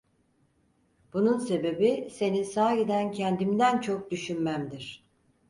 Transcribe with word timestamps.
Bunun 1.13 1.37
sebebi, 1.37 2.09
seni 2.11 2.45
sahiden 2.45 3.11
kendimden 3.11 3.79
çok 3.81 4.11
düşünmemdir… 4.11 5.03